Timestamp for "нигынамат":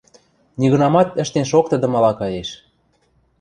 0.59-1.09